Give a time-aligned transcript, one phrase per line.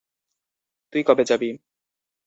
[0.93, 1.49] তুই কবে যাবি?